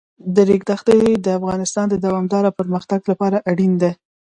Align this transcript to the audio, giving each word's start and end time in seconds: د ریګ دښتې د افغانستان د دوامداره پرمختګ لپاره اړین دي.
د 0.35 0.37
ریګ 0.47 0.61
دښتې 0.69 0.99
د 1.25 1.27
افغانستان 1.39 1.85
د 1.89 1.95
دوامداره 2.05 2.55
پرمختګ 2.59 3.01
لپاره 3.11 3.37
اړین 3.51 3.73
دي. 3.81 3.91